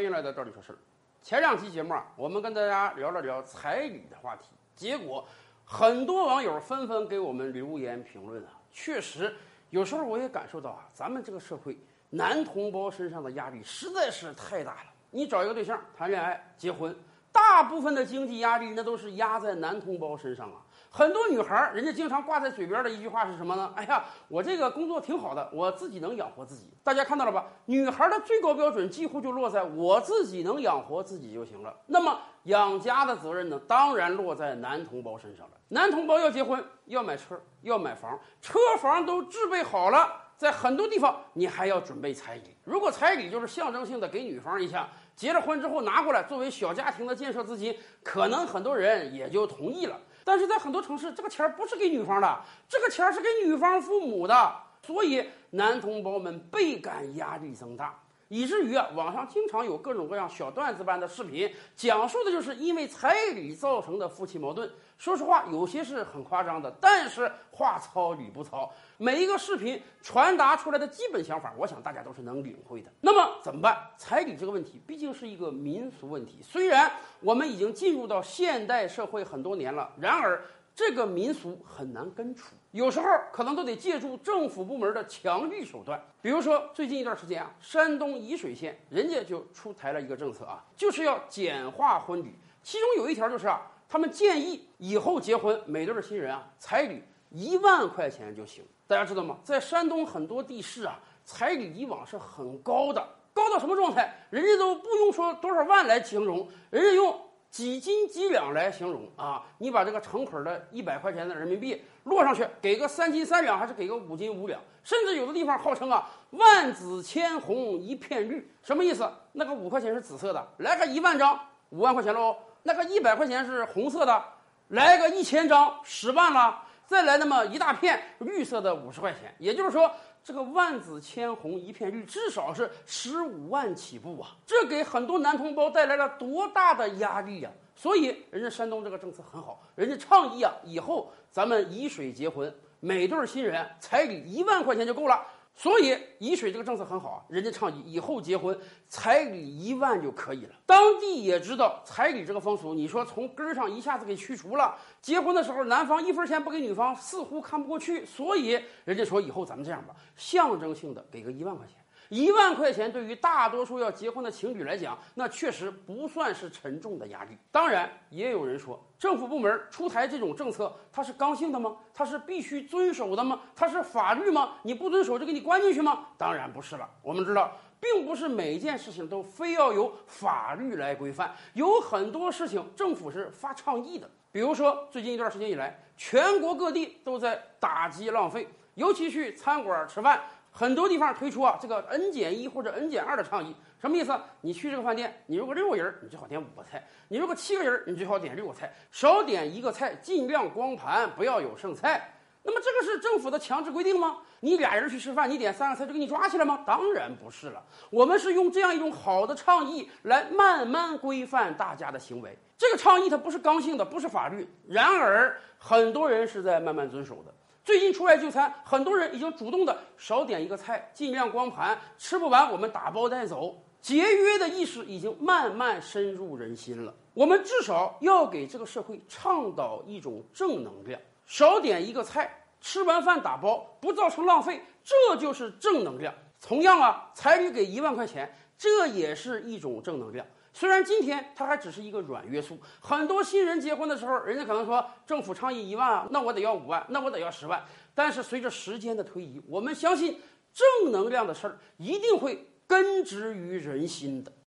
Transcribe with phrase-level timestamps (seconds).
[0.00, 0.78] 欢迎来到这里说事儿。
[1.20, 5.28] 前两期节目啊，我们跟大家聊了聊彩礼的话题，结果
[5.62, 8.52] 很多网友纷纷给我们留言评论啊。
[8.72, 9.36] 确实，
[9.68, 11.78] 有时候我也感受到啊，咱们这个社会
[12.08, 14.90] 男同胞身上的压力实在是太大了。
[15.10, 16.96] 你找一个对象谈恋爱、结婚，
[17.32, 20.62] 大部分的经济压力那都是压在男同胞身上啊。
[20.92, 23.72] 很多女孩儿，人家经常挂在嘴边的一句话是什么呢？
[23.76, 26.68] 哎呀，我这个工作挺好的，我自己能养活自己。
[26.82, 27.46] 大家看到了吧？
[27.66, 31.72] 女孩的最高标准几乎就落在我自己能养活自己就行了。
[31.86, 35.52] 那么养家的责任呢，当然落在男同胞身上了。
[35.68, 42.56] 男同胞要结婚，要买车，要买房，车房都置备好了，在很多地方你还要准备彩礼。
[42.64, 44.88] 如果彩礼就是象征性的给女方一下，
[45.20, 50.00] 结了婚之后拿过来作为小家庭的建设资金，可能很多人也就同意了。
[50.24, 57.94] 但是在很多城市，这个钱儿不是给女方的，这个钱儿是给女方父母的，所以男同胞们倍感压力增大，
[58.30, 64.70] 以至于啊，网上经常有各种各样小段子般的视频，讲述的就是因为彩礼造成的夫妻矛盾。
[64.98, 68.72] 说实话，有些是很夸张的，但是话糙理不糙。
[68.98, 72.92] 每一个视频传达出来的基本想法，我想大家都是能领会的。
[73.00, 73.76] 那么怎么办？
[73.96, 80.40] 彩礼这个问题毕竟是一个民俗问题，虽然我们已经进入到现代社会很多年了，然而
[80.72, 86.00] 这个民俗很难根除，有时候可能都得借助政府部门的强力手段。
[86.22, 93.66] 比如说，最近一段时间啊，山东沂水县人家就出台了一个政策啊，就是要简化婚礼，其中有一条就是啊。
[93.92, 98.64] 他们建议以后结婚，每对新人啊，彩礼一万块钱就行。
[98.86, 99.36] 大家知道吗？
[99.42, 103.04] 在山东很多地市啊，彩礼以往是很高的，
[103.34, 104.14] 高到什么状态？
[104.30, 109.42] 人家都不用说多少万来形容，人家用几斤几两来形容啊。
[109.58, 114.60] 你把这个成捆的一百块钱的人民币落上去，给个三斤三两，还是给个五斤五两？
[114.82, 119.06] 甚至有的地方号称啊，万紫千红一片绿，什么意思？
[119.32, 122.34] 那个五块钱是紫色的，来个一万张，五万块钱喽。
[122.62, 124.24] 那个一百块钱是红色的，
[124.68, 129.88] 来个一千张十万了，再来那么一大片绿色的五十块钱，也就是说，
[130.24, 134.30] 这个万紫千红一片绿，至少是十五万起步啊！
[134.44, 137.50] 这给很多男同胞带来了多大的压力呀！
[137.76, 145.24] 所以，人家山东这个政策很好，人家倡议啊，以后咱们以水结婚，每对新人彩礼一万块钱就够了。
[145.54, 150.54] 所以沂水这个政策很好啊，人家倡议以后结婚彩礼一万就可以了。
[150.64, 158.06] 当地也知道彩礼这个风俗，你说从根儿上一下子给去除了，结婚的时候男方一分钱不给女方，似乎看不过去。
[158.06, 161.76] 所以人家说以后咱们这样吧，象征性的给个一万块钱。
[162.10, 167.38] 一万块钱对于大多数要结婚的情侣来讲，那确实不算是沉重的压力。
[167.52, 171.76] 当然，也有人说，政府部门出台这种政策，它是刚性的吗？
[171.94, 173.40] 它是必须遵守的吗？
[173.54, 174.54] 它是法律吗？
[174.64, 176.08] 你不遵守就给你关进去吗？
[176.18, 176.90] 当然不是了。
[177.00, 184.10] 我们知道，并不是每件事情都非要由法律来规范，有很多事情政府是发倡议的。
[184.32, 190.20] 比如说，最近一段时间以来，全国各地都在打击浪费，尤其去餐馆吃饭。
[190.50, 194.12] 很多地方推出啊这个 N 减一或者 N 减二的倡议，什么意思？
[194.40, 196.78] 你去这个饭店，你如果六个人，你最好点五个菜；
[197.08, 202.14] 你如果七个人，你最好点六个菜，少点一个菜，尽量光盘，不要有剩菜。
[202.42, 204.16] 那么这个是政府的强制规定吗？
[204.40, 206.62] 你俩人去吃饭，你点三个菜就给你抓起来吗？
[206.66, 207.62] 当然不是了。
[207.90, 212.36] 我们是用这样一种好的倡议来慢慢规范大家的行为。
[212.56, 217.34] 这个倡议它不是刚性的，不是法律，然而很多人是在慢慢遵守的。
[217.64, 223.54] 最近出来就餐，很多人已经主动的少点一个菜，尽量光盘，吃不完我们打包带走。
[223.80, 226.94] 节约的意识已经慢慢深入人心了。
[227.14, 236.12] 我们至少要给这个社会倡导一种正能量：少点一个菜，吃完饭打包，不造成浪费，这就是正能量。
[236.40, 240.26] 同样啊，彩礼给一万块钱，这也是一种正能量。
[240.52, 247.64] 虽然今天它还只是一个软约束，很多新人结婚的时候，人家可能说政府倡议一万啊，那我得要五万，那我得要十万。
[247.94, 250.20] 但是随着时间的推移，我们相信
[250.52, 254.32] 正能量的事儿一定会根植于人心的。